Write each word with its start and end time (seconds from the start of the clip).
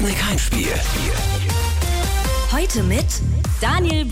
Sputnik 0.00 0.24
Heimspiel. 0.24 0.72
Heute 2.50 2.82
mit 2.84 3.04
Daniel 3.60 4.06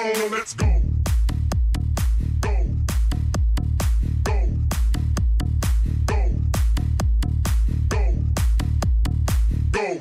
Viola, 0.00 0.30
let's 0.30 0.54
go. 0.54 0.82
Go. 2.40 2.66
Go. 4.24 4.48
Go. 6.06 6.16
Go. 7.88 8.14
Go. 9.72 10.00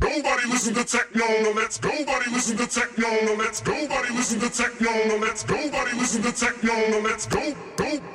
Nobody 0.00 0.46
listen 0.48 0.74
to 0.74 0.84
techno, 0.84 1.26
no 1.42 1.50
let's 1.50 1.78
go. 1.78 1.90
Nobody 1.90 2.30
listen 2.30 2.56
to 2.56 2.66
techno, 2.66 3.08
no 3.26 3.34
let's 3.34 3.60
go 3.60 3.73
listen 4.24 4.40
to 4.40 4.48
techno, 4.48 4.90
no, 5.06 5.16
let's 5.16 5.44
go. 5.44 5.70
buddy. 5.70 5.92
listen 5.98 6.22
to 6.22 6.32
techno, 6.32 6.72
no, 6.88 6.98
let's 7.00 7.26
go, 7.26 7.54
go. 7.76 8.13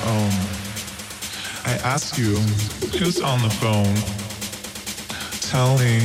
Um, 0.00 0.52
Briegert. 1.64 2.18
you 2.18 2.36
who's 2.98 3.20
on 3.20 3.42
the 3.42 3.50
phone. 3.50 3.94
Tell 5.40 5.78
me, 5.78 6.00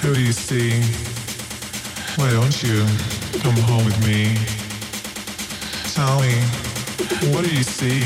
who 0.00 0.14
do 0.14 0.20
you 0.20 0.32
see? 0.32 0.80
Why 2.16 2.30
don't 2.30 2.62
you 2.62 2.84
come 3.40 3.56
home 3.64 3.84
with 3.84 3.98
me? 4.06 4.36
Tell 5.94 6.20
me, 6.20 6.34
what 7.32 7.44
do 7.44 7.54
you 7.54 7.62
see? 7.62 8.02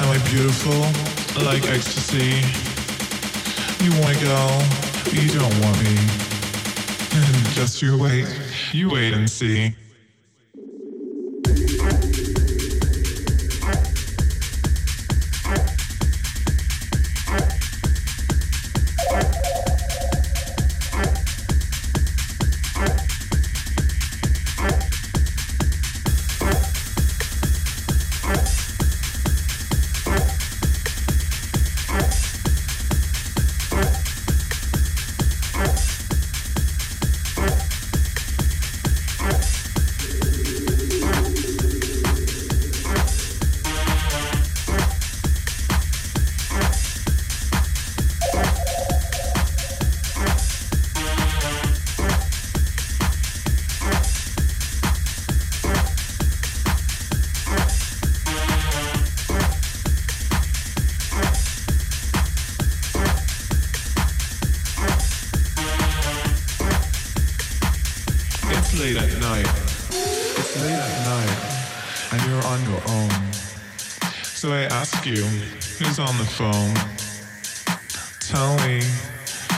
Am 0.00 0.08
I 0.08 0.18
beautiful, 0.30 0.80
like 1.44 1.64
ecstasy? 1.66 2.40
You 3.84 3.90
wanna 4.00 4.20
go, 4.20 4.62
you 5.12 5.28
don't 5.28 5.58
want 5.60 5.78
me. 5.82 5.96
Just 7.54 7.82
you 7.82 7.98
wait, 7.98 8.26
you 8.72 8.90
wait 8.90 9.12
and 9.12 9.28
see. 9.28 9.74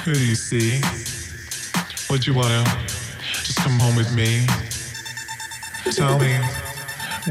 Who 0.05 0.13
do 0.13 0.27
you 0.27 0.35
see? 0.35 0.83
Would 2.11 2.27
you 2.27 2.35
wanna 2.35 2.63
just 3.43 3.57
come 3.57 3.79
home 3.79 3.97
with 3.97 4.15
me? 4.15 4.45
Tell 5.93 6.19
me, 6.19 6.37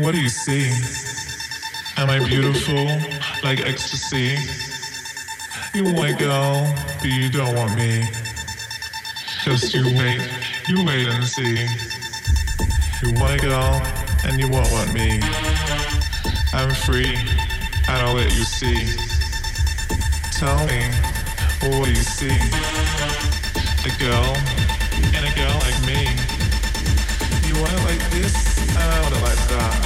what 0.01 0.13
do 0.13 0.19
you 0.19 0.29
see? 0.29 0.73
Am 1.97 2.09
I 2.09 2.17
beautiful, 2.25 2.87
like 3.43 3.59
ecstasy? 3.59 4.37
You 5.75 5.83
go, 6.17 6.65
but 6.97 7.09
you 7.09 7.29
don't 7.29 7.55
want 7.55 7.75
me. 7.77 8.05
Just 9.43 9.75
you 9.75 9.83
wait, 9.95 10.21
you 10.67 10.83
wait 10.83 11.07
and 11.07 11.23
see. 11.25 11.67
You 13.03 13.13
wanna 13.21 13.37
and 14.25 14.39
you 14.39 14.49
won't 14.49 14.71
want 14.71 14.91
me. 14.95 15.19
I'm 16.53 16.73
free, 16.73 17.15
and 17.87 17.97
I'll 18.01 18.15
let 18.15 18.33
you 18.33 18.43
see. 18.43 18.81
Tell 20.31 20.57
me, 20.65 20.81
what 21.69 21.85
do 21.85 21.91
you 21.91 21.95
see? 21.95 22.27
A 23.85 23.91
girl, 23.99 24.35
and 25.15 25.25
a 25.25 25.33
girl 25.35 25.55
like 25.59 25.79
me. 25.85 26.07
You 27.47 27.53
want 27.59 27.73
it 27.73 27.83
like 27.85 28.11
this, 28.11 28.75
I 28.77 29.01
want 29.01 29.15
it 29.15 29.21
like 29.21 29.47
that. 29.49 29.82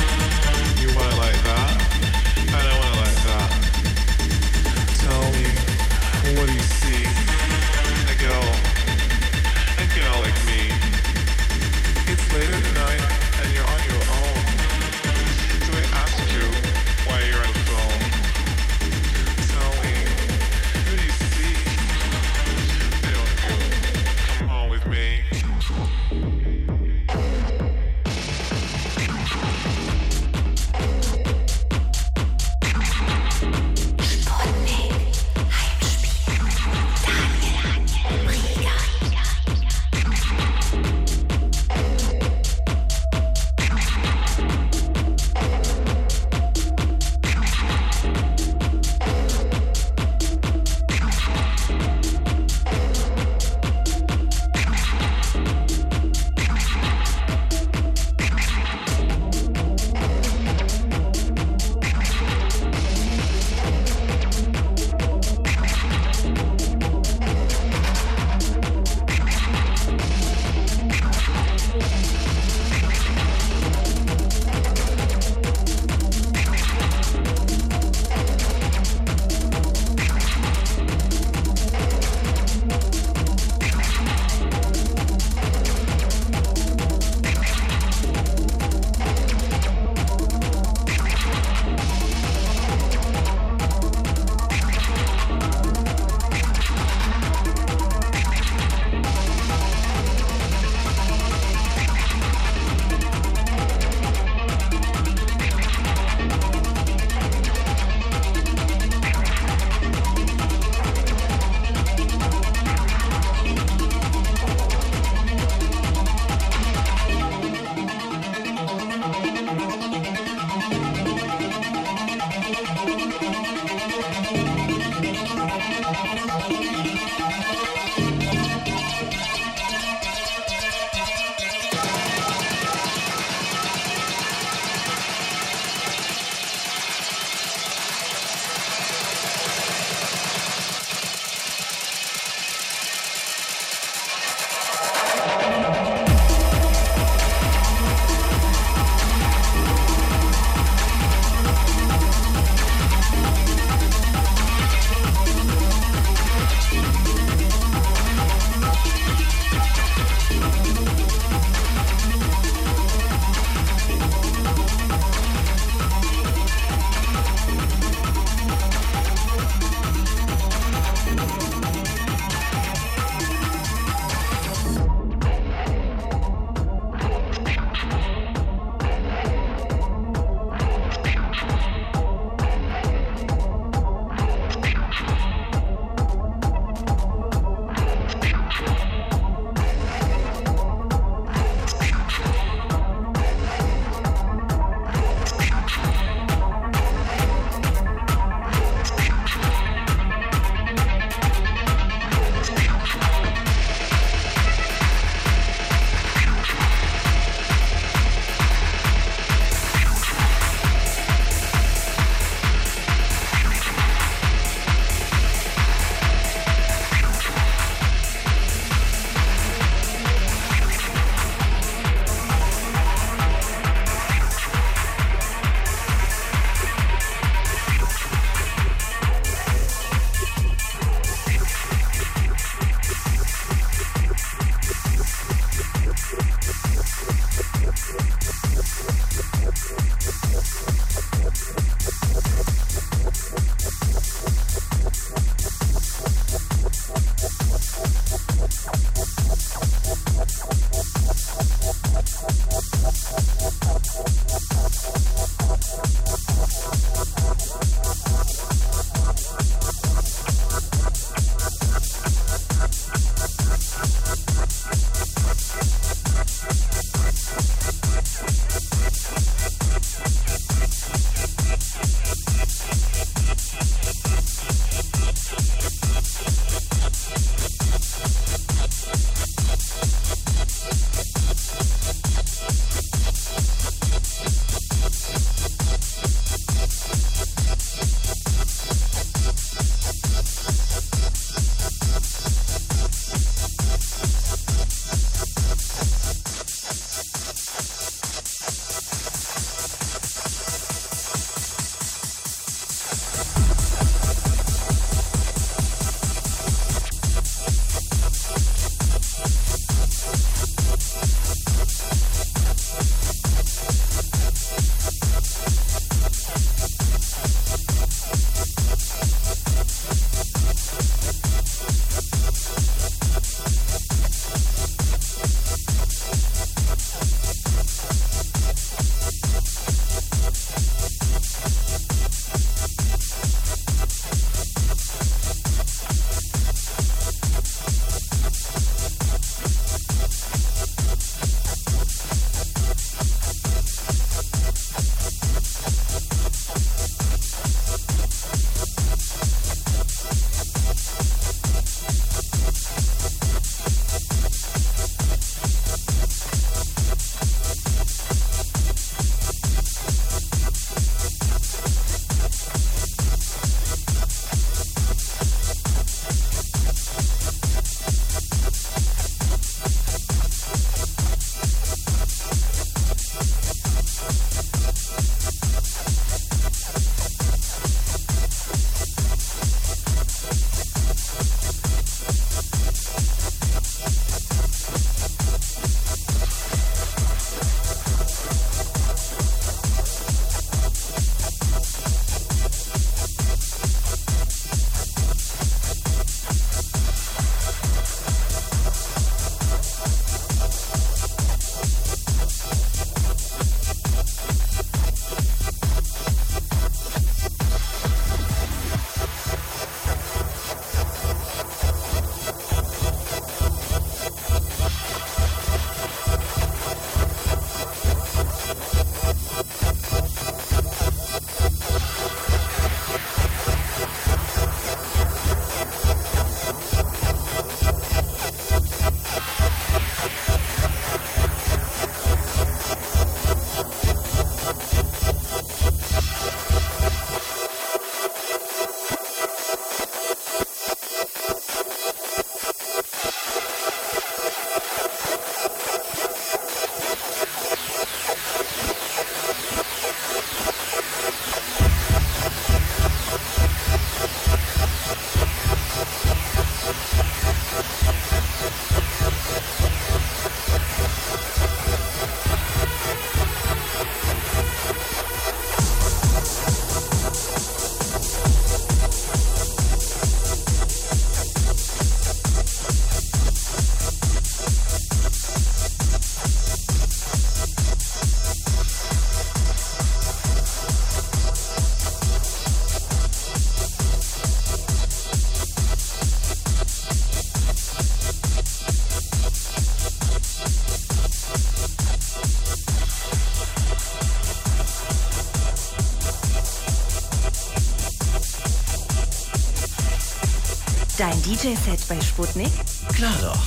Dein 501.09 501.23
DJ-Set 501.23 501.87
bei 501.87 502.01
Sputnik? 502.01 502.51
Klar 502.93 503.15
doch. 503.21 503.39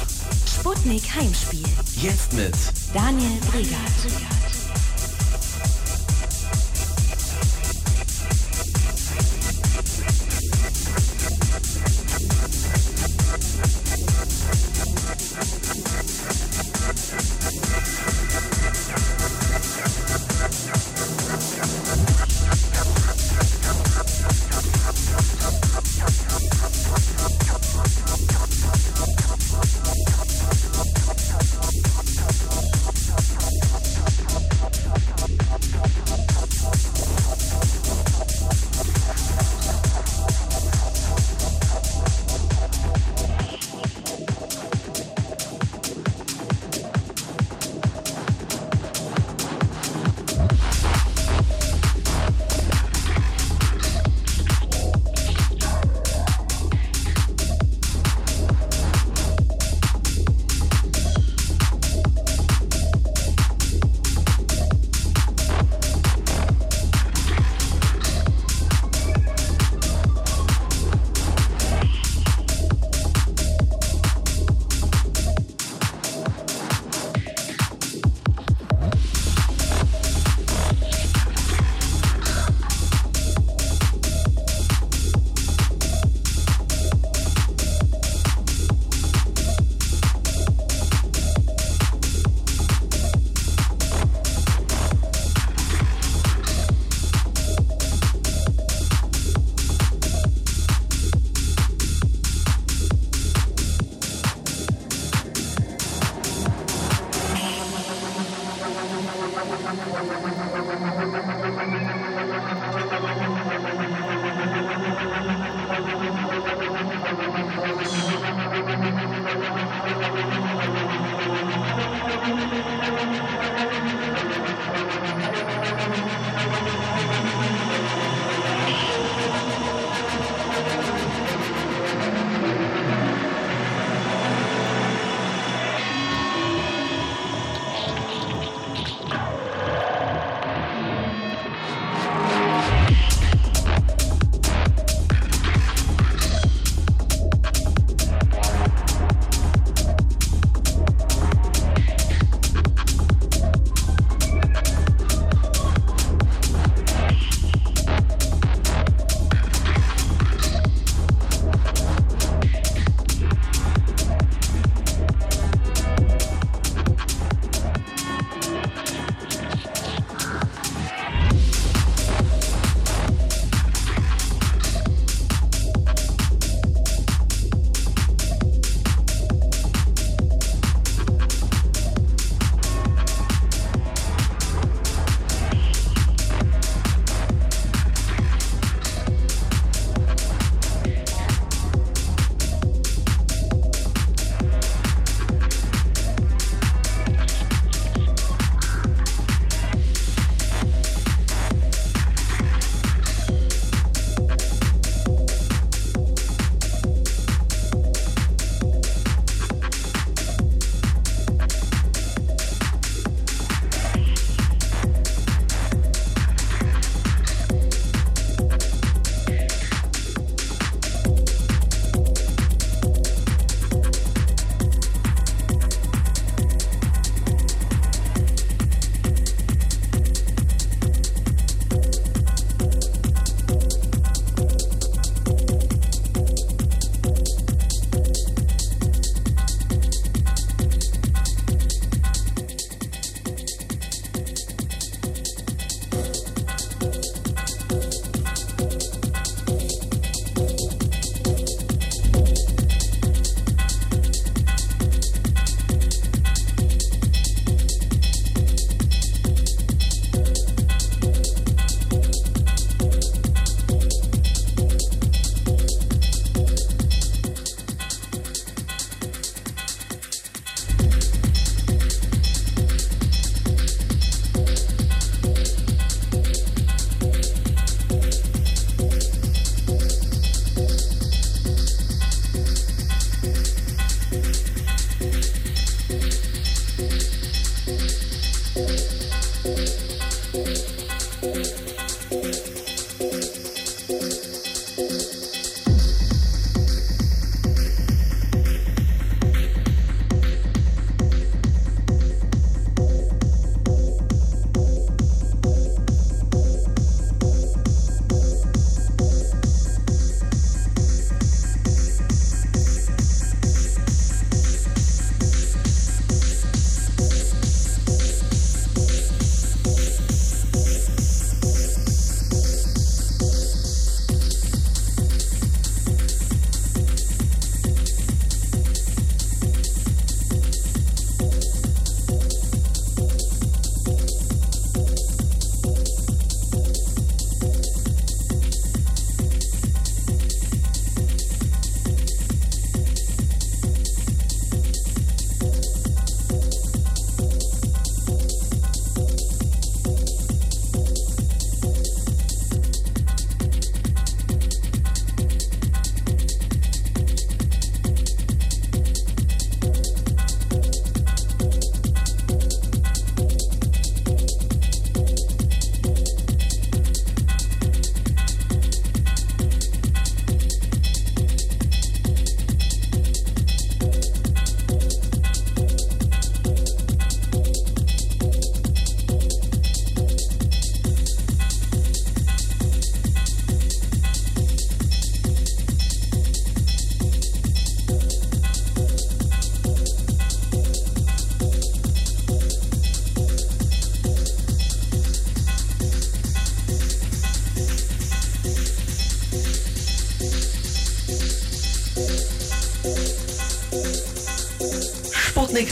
Sputnik 0.48 1.02
Heimspiel. 1.14 1.68
Jetzt 1.96 2.32
mit 2.32 2.54
Daniel 2.94 3.38
Brigard. 3.50 4.39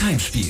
Heimspiel. 0.09 0.48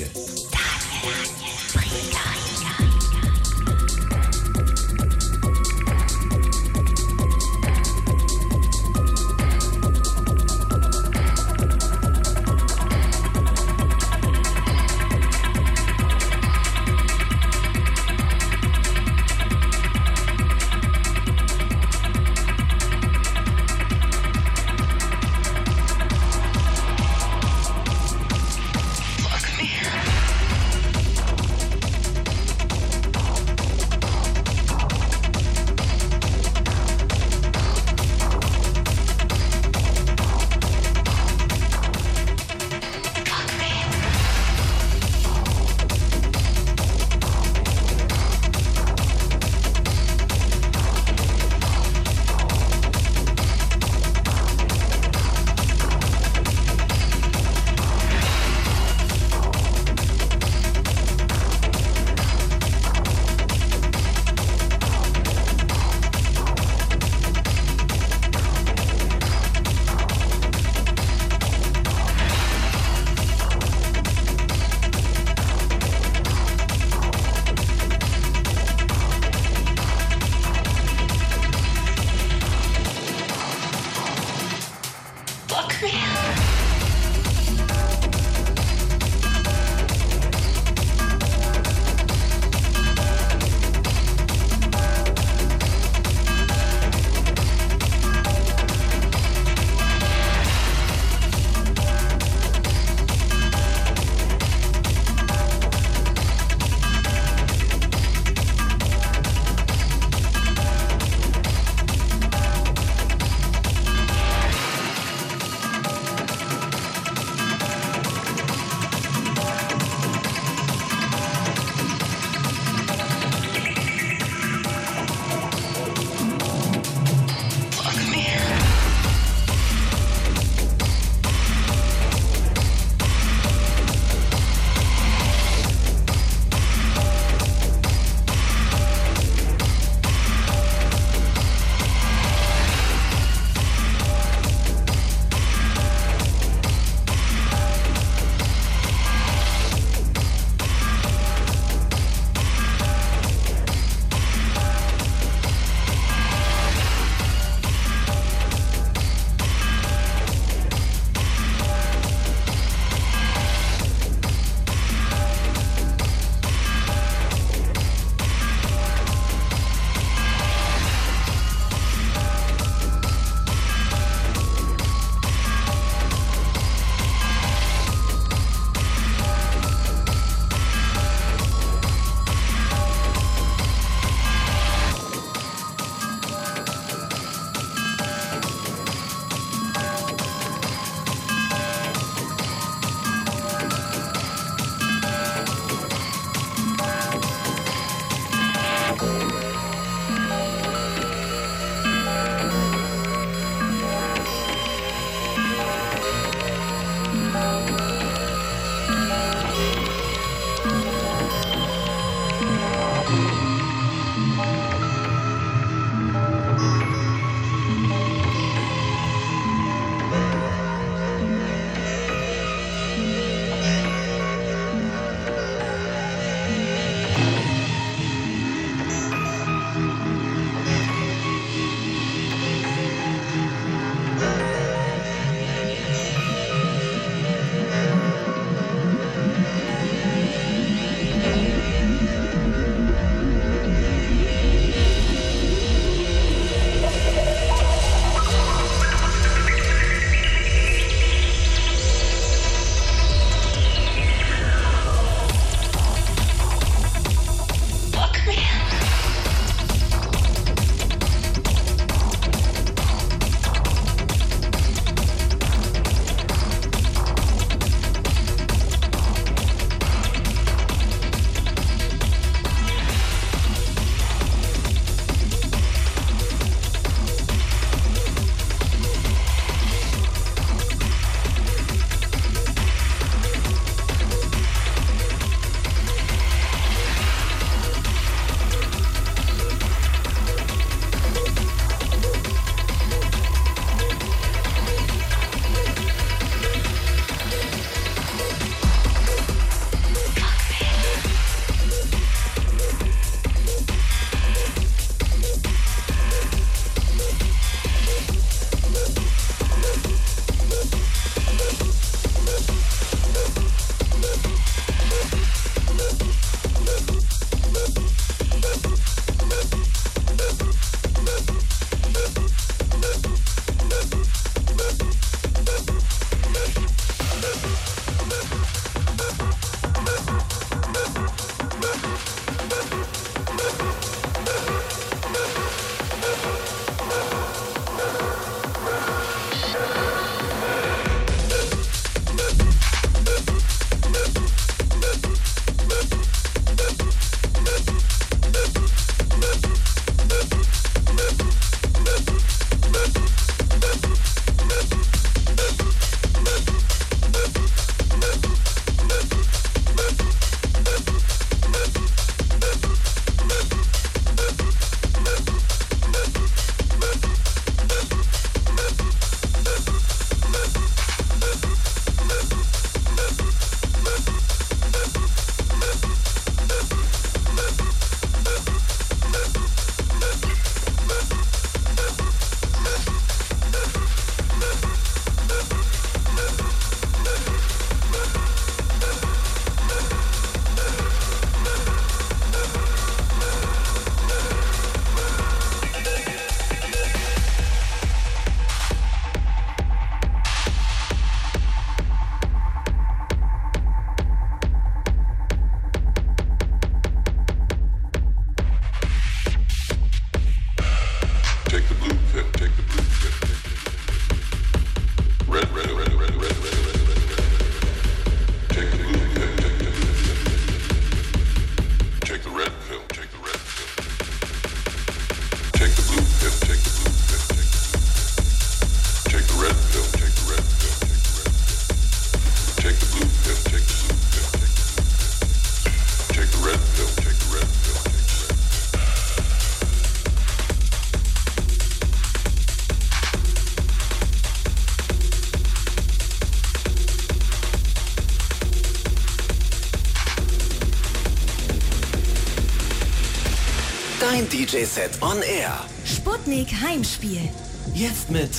DJ-Set 454.50 454.98
on 455.02 455.22
Air. 455.22 455.52
Sputnik 455.86 456.48
Heimspiel. 456.60 457.30
Jetzt 457.76 458.10
mit 458.10 458.32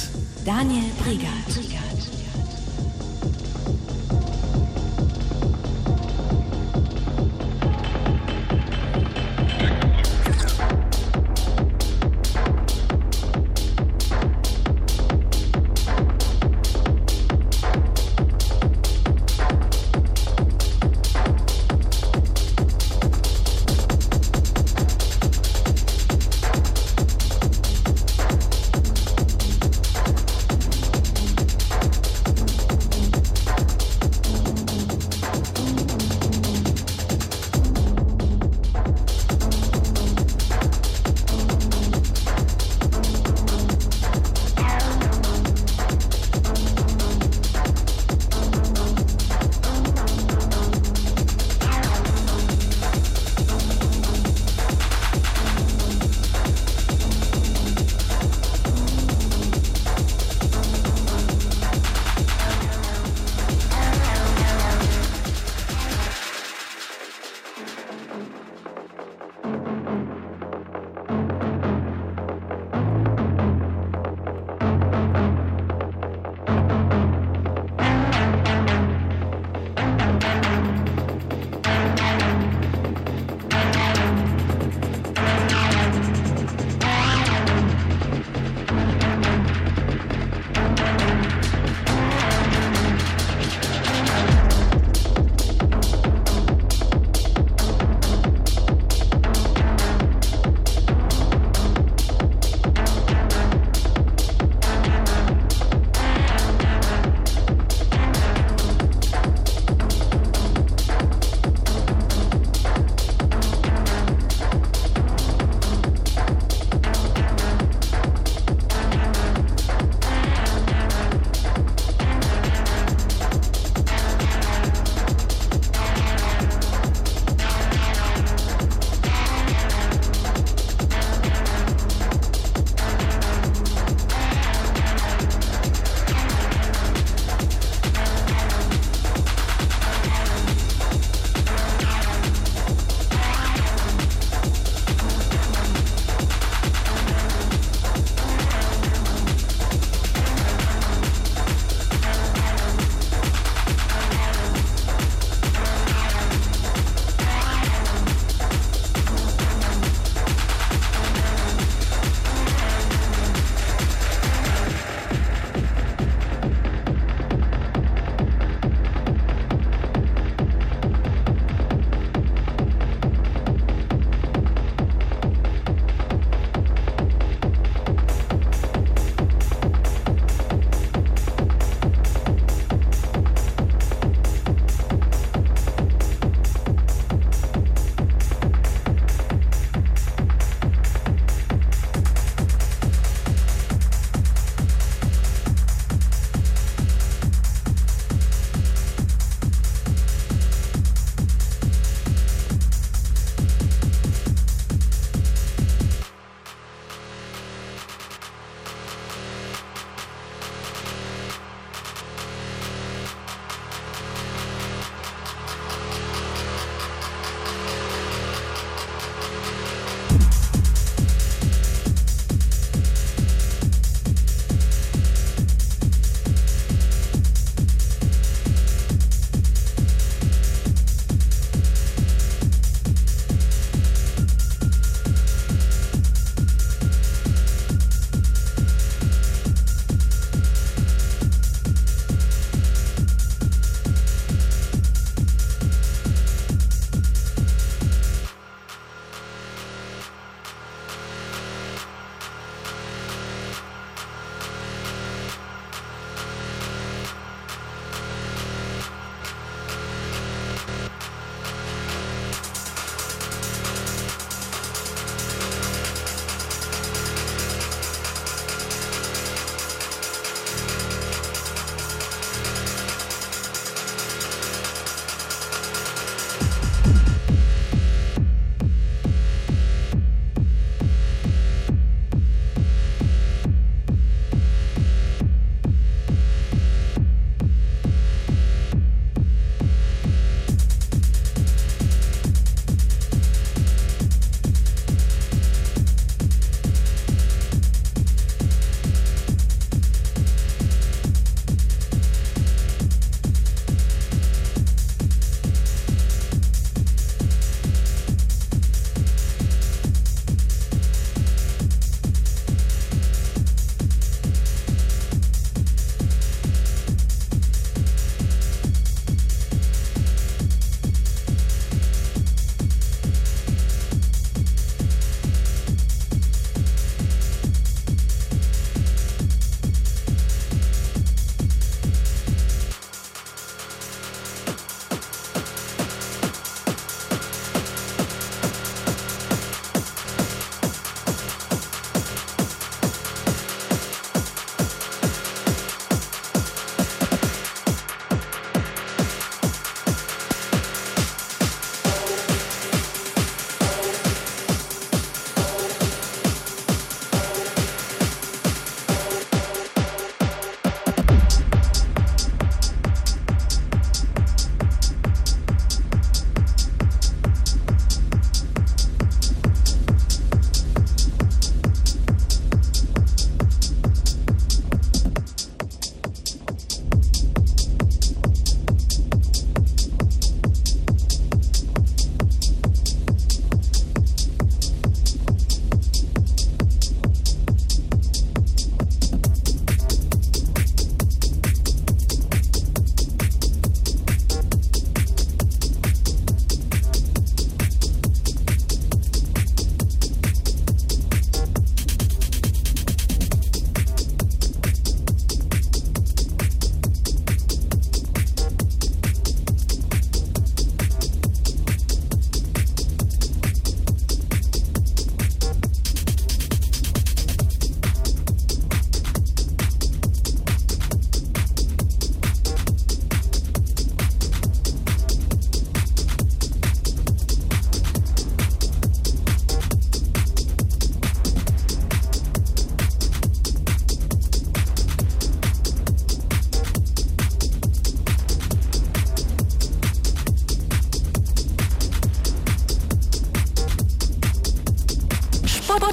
Daniel 0.45 0.91
Brigard. 0.99 1.90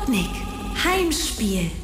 Sputnik. 0.08 0.32
Heimspiel. 0.84 1.77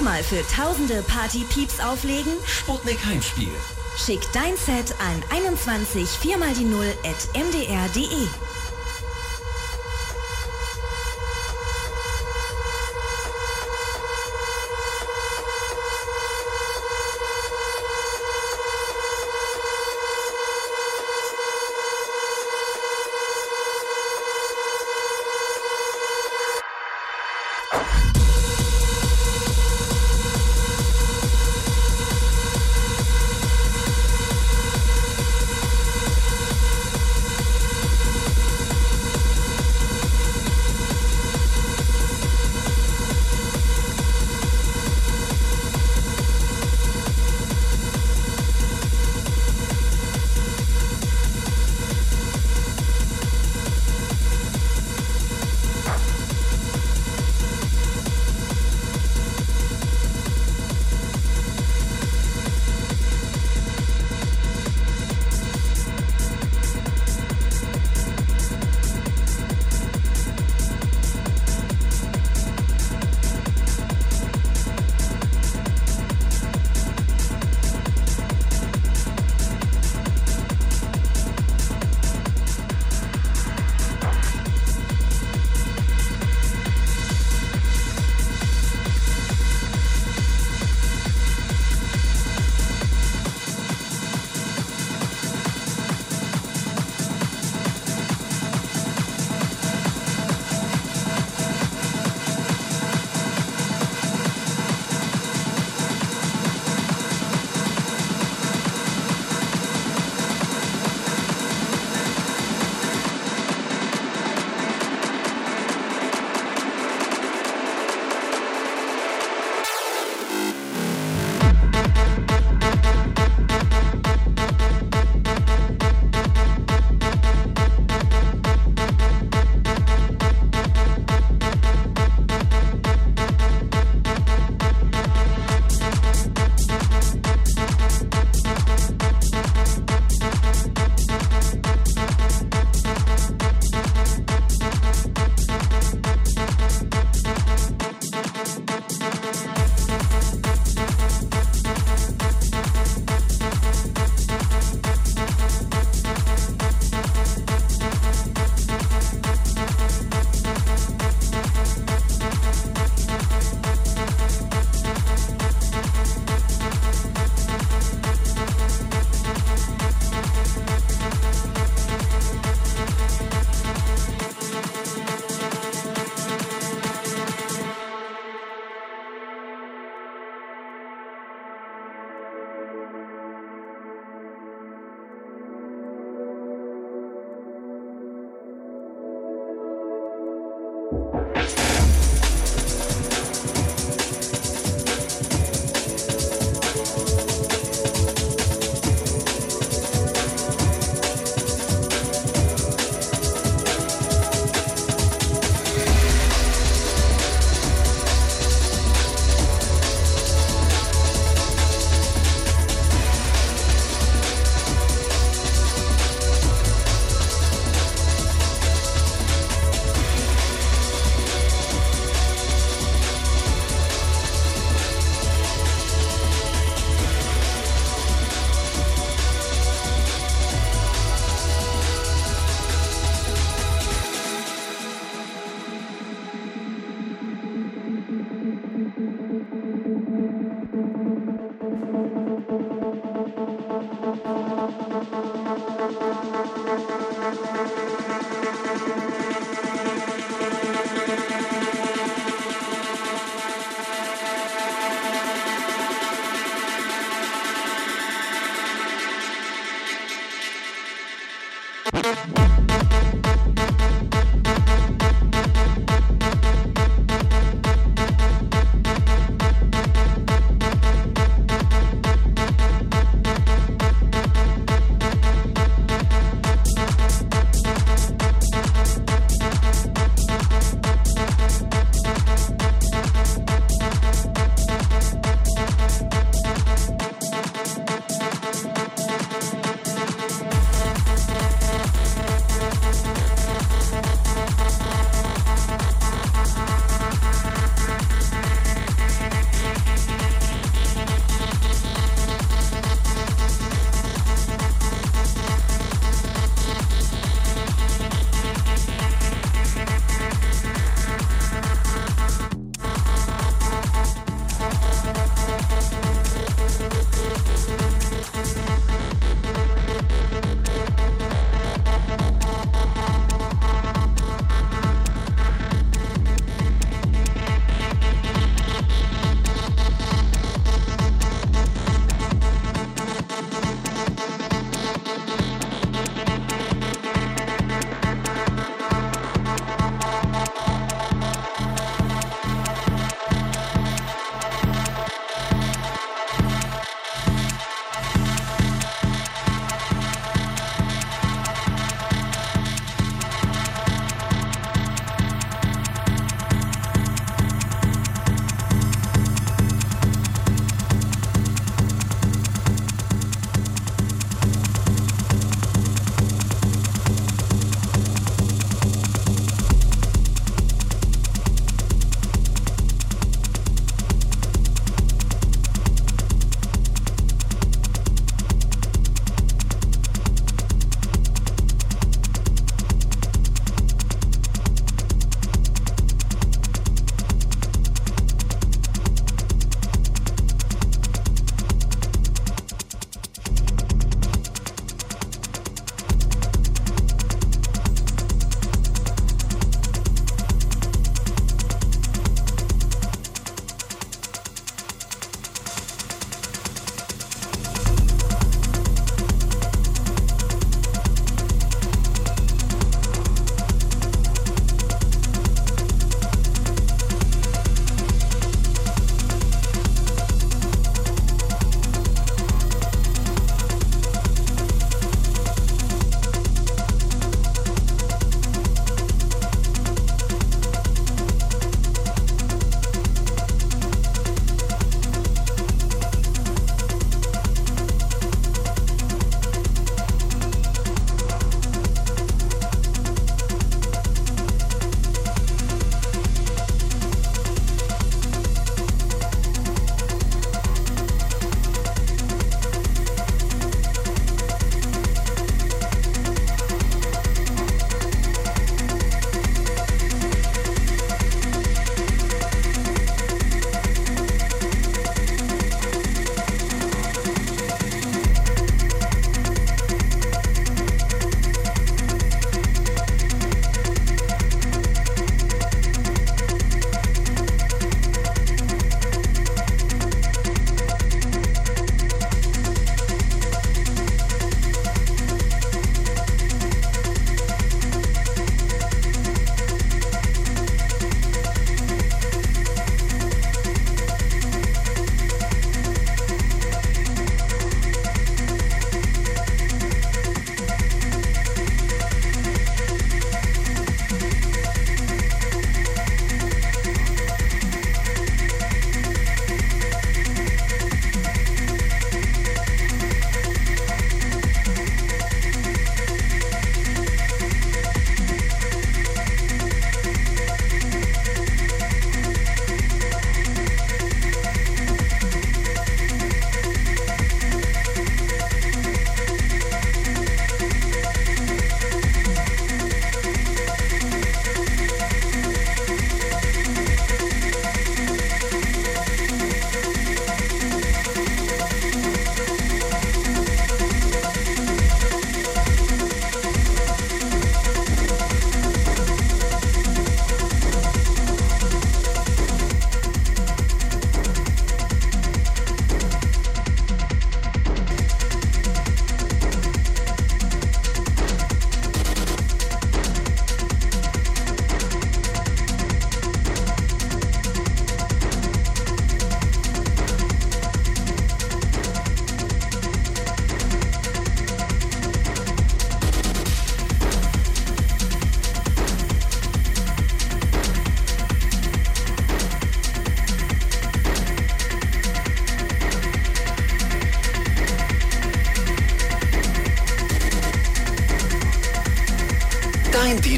Mal 0.00 0.22
für 0.22 0.42
tausende 0.48 1.02
Party-Peeps 1.02 1.80
auflegen? 1.80 2.32
Sputnik 2.44 2.98
Heimspiel. 3.04 3.50
Schick 3.96 4.20
dein 4.32 4.56
Set 4.56 4.94
an 4.98 5.22
21 5.30 6.08
4 6.08 6.38
mal 6.38 6.52
die 6.54 6.64
0 6.64 6.92
at 7.04 7.28
mdr.de. 7.34 8.26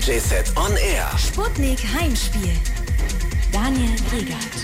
DJ 0.08 0.20
Set 0.20 0.56
on 0.56 0.72
Air. 0.78 1.06
Sputnik 1.18 1.80
Heimspiel. 1.80 2.56
Daniel 3.52 3.92
Regert. 4.10 4.57